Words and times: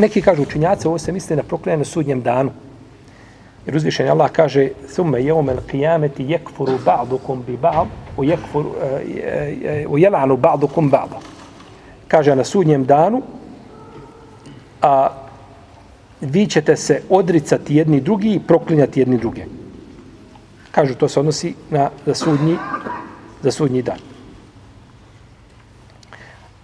Neki 0.00 0.22
kažu 0.22 0.42
učinjaci, 0.42 0.88
ovo 0.88 0.98
se 0.98 1.12
misli 1.12 1.36
na 1.36 1.42
proklinjanje 1.42 1.84
sudnjem 1.84 2.22
danu. 2.22 2.50
Jer 3.66 3.76
uzvišen 3.76 4.08
Allah 4.08 4.30
kaže 4.32 4.68
Thumme 4.94 5.22
jeumel 5.22 5.58
qiyameti 5.72 6.24
yekfuru 6.24 6.78
ba'dukum 6.84 7.42
bi 7.46 7.56
ba'd 7.56 7.88
u 8.16 8.24
yekfuru 8.24 8.70
u 9.88 9.98
e, 9.98 10.00
jelanu 10.00 10.34
e, 10.34 10.36
ba'dukum 10.36 10.90
ba'd. 10.90 11.20
Kaže 12.08 12.36
na 12.36 12.44
sudnjem 12.44 12.84
danu 12.84 13.22
a 14.82 15.08
vi 16.20 16.46
ćete 16.46 16.76
se 16.76 17.02
odricati 17.08 17.76
jedni 17.76 18.00
drugi 18.00 18.34
i 18.34 18.40
proklinjati 18.40 19.00
jedni 19.00 19.18
druge. 19.18 19.44
Kažu, 20.70 20.94
to 20.94 21.08
se 21.08 21.20
odnosi 21.20 21.54
na, 21.70 21.90
za, 22.06 22.14
sudnji, 22.14 22.56
za 23.42 23.50
sudnji 23.50 23.82
dan. 23.82 24.09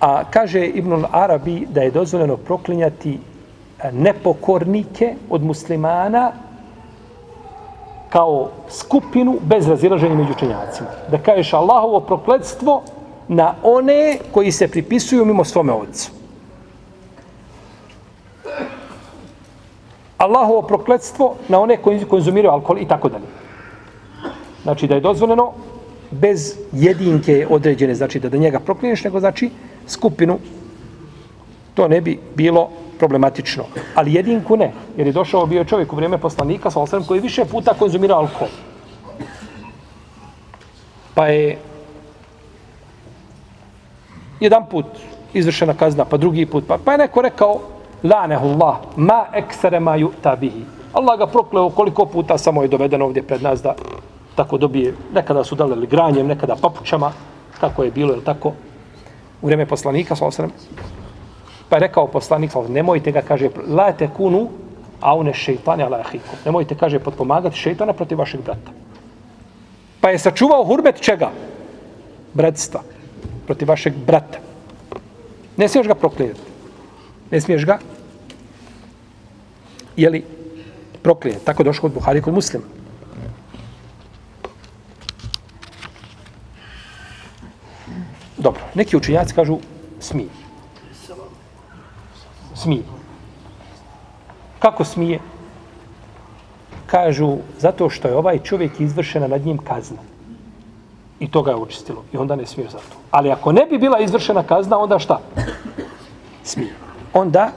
A 0.00 0.24
kaže 0.30 0.66
Ibn 0.66 1.04
Arabi 1.12 1.66
da 1.70 1.82
je 1.82 1.90
dozvoljeno 1.90 2.36
proklinjati 2.36 3.18
eh, 3.82 3.92
nepokornike 3.92 5.14
od 5.30 5.42
muslimana 5.42 6.32
kao 8.08 8.48
skupinu 8.68 9.38
bez 9.42 9.68
razilaženja 9.68 10.14
među 10.14 10.32
učenjacima. 10.32 10.88
Da 11.10 11.18
kažeš 11.18 11.52
Allahovo 11.52 12.00
prokledstvo 12.00 12.82
na 13.28 13.54
one 13.62 14.18
koji 14.32 14.52
se 14.52 14.68
pripisuju 14.68 15.24
mimo 15.24 15.44
svome 15.44 15.72
ocu. 15.72 16.10
Allahovo 20.18 20.62
prokledstvo 20.62 21.34
na 21.48 21.60
one 21.60 21.76
koji 21.76 22.04
konzumiraju 22.04 22.52
alkohol 22.52 22.78
i 22.78 22.88
tako 22.88 23.08
dalje. 23.08 23.24
Znači 24.62 24.86
da 24.86 24.94
je 24.94 25.00
dozvoljeno 25.00 25.52
bez 26.10 26.56
jedinke 26.72 27.46
određene, 27.50 27.94
znači 27.94 28.20
da 28.20 28.28
da 28.28 28.36
njega 28.36 28.60
proklinješ, 28.60 29.04
nego 29.04 29.20
znači 29.20 29.50
skupinu, 29.86 30.38
to 31.74 31.88
ne 31.88 32.00
bi 32.00 32.18
bilo 32.34 32.68
problematično. 32.98 33.64
Ali 33.94 34.14
jedinku 34.14 34.56
ne, 34.56 34.72
jer 34.96 35.06
je 35.06 35.12
došao 35.12 35.46
bio 35.46 35.64
čovjek 35.64 35.92
u 35.92 35.96
vrijeme 35.96 36.18
poslanika, 36.18 36.70
sa 36.70 36.80
osrem, 36.80 37.04
koji 37.04 37.20
više 37.20 37.44
puta 37.44 37.74
konzumirao 37.74 38.18
alkohol. 38.18 38.48
Pa 41.14 41.26
je 41.26 41.58
jedan 44.40 44.66
put 44.70 44.86
izvršena 45.34 45.74
kazna, 45.74 46.04
pa 46.04 46.16
drugi 46.16 46.46
put, 46.46 46.64
pa, 46.68 46.78
pa 46.84 46.92
je 46.92 46.98
neko 46.98 47.22
rekao, 47.22 47.60
Allah, 48.12 48.76
ma 48.96 49.24
eksere 49.32 49.80
ma 49.80 49.96
ju'ta 49.96 50.36
bihi. 50.36 50.64
Allah 50.92 51.18
ga 51.18 51.26
prokleo 51.26 51.70
koliko 51.70 52.06
puta 52.06 52.38
samo 52.38 52.62
je 52.62 52.68
doveden 52.68 53.02
ovdje 53.02 53.22
pred 53.22 53.42
nas 53.42 53.62
da 53.62 53.74
tako 54.36 54.58
dobije, 54.58 54.94
nekada 55.14 55.44
su 55.44 55.54
dali 55.54 55.86
granjem, 55.86 56.26
nekada 56.26 56.56
papučama, 56.56 57.12
tako 57.60 57.82
je 57.84 57.90
bilo, 57.90 58.14
je 58.14 58.24
tako, 58.24 58.52
u 59.42 59.46
vreme 59.46 59.66
poslanika, 59.66 60.16
sa 60.16 60.26
osrem, 60.26 60.52
Pa 61.68 61.76
je 61.76 61.80
rekao 61.80 62.06
poslanik, 62.06 62.50
nemojte 62.68 63.12
ga, 63.12 63.22
kaže, 63.22 63.50
la 63.68 63.92
te 63.92 64.08
kunu, 64.08 64.48
a 65.00 65.14
une 65.14 65.34
šeitane 65.34 65.84
ala 65.84 65.98
ahiku. 66.00 66.38
Nemojte, 66.44 66.74
kaže, 66.74 66.98
potpomagati 66.98 67.56
šeitana 67.56 67.92
protiv 67.92 68.18
vašeg 68.18 68.40
brata. 68.40 68.72
Pa 70.00 70.10
je 70.10 70.18
sačuvao 70.18 70.64
hurmet 70.64 71.00
čega? 71.00 71.30
Bratstva. 72.34 72.82
Protiv 73.46 73.68
vašeg 73.68 73.94
brata. 74.06 74.38
Ne 75.56 75.68
smiješ 75.68 75.86
ga 75.86 75.94
proklijeti. 75.94 76.40
Ne 77.30 77.40
smiješ 77.40 77.66
ga 77.66 77.78
jeli 79.96 80.24
proklijeti. 81.02 81.44
Tako 81.44 81.62
došlo 81.62 81.88
kod 81.88 81.92
Buhari 81.92 82.22
kod 82.22 82.34
muslima. 82.34 82.64
Dobro, 88.46 88.62
neki 88.74 88.96
učinjaci 88.96 89.34
kažu 89.34 89.58
smije 90.00 90.28
smije. 92.56 92.82
Kako 94.58 94.84
smije? 94.84 95.18
Kažu, 96.86 97.36
zato 97.58 97.90
što 97.90 98.08
je 98.08 98.16
ovaj 98.16 98.38
čovjek 98.38 98.80
izvršena 98.80 99.26
nad 99.26 99.46
njim 99.46 99.58
kazna. 99.58 99.98
I 101.20 101.30
to 101.30 101.42
ga 101.42 101.50
je 101.50 101.56
učistilo. 101.56 102.04
I 102.12 102.16
onda 102.16 102.36
ne 102.36 102.46
smije 102.46 102.68
za 102.70 102.78
to. 102.78 102.96
Ali 103.10 103.30
ako 103.30 103.52
ne 103.52 103.66
bi 103.70 103.78
bila 103.78 104.00
izvršena 104.00 104.42
kazna, 104.42 104.78
onda 104.78 104.98
šta? 104.98 105.20
Smije. 106.42 106.72
Onda 107.14 107.52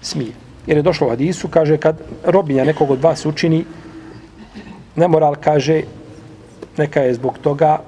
smije. 0.00 0.32
Jer 0.66 0.76
je 0.76 0.82
došlo 0.82 1.06
u 1.06 1.10
Hadisu, 1.10 1.48
kaže, 1.48 1.76
kad 1.76 2.00
robinja 2.24 2.64
nekog 2.64 2.90
od 2.90 3.02
vas 3.02 3.26
učini, 3.26 3.64
nemoral 4.96 5.34
kaže, 5.40 5.82
neka 6.76 7.00
je 7.00 7.14
zbog 7.14 7.38
toga, 7.38 7.78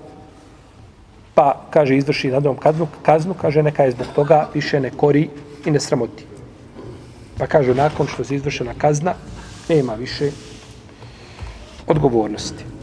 pa, 1.37 1.69
kaže, 1.71 1.97
izvrši 1.97 2.31
nadom 2.33 2.57
kaznu, 2.57 2.89
kaznu, 3.03 3.35
kaže, 3.35 3.63
neka 3.63 3.85
je 3.85 3.91
zbog 3.91 4.07
toga 4.15 4.49
više 4.55 4.81
ne 4.81 4.91
kori 4.91 5.29
i 5.67 5.71
ne 5.71 5.81
sramoti. 5.81 6.25
Pa 7.39 7.47
kaže, 7.47 7.75
nakon 7.75 8.07
što 8.07 8.25
se 8.25 8.35
izvršena 8.35 8.75
kazna, 8.79 9.15
nema 9.69 9.95
više 9.95 10.31
odgovornosti. 11.87 12.76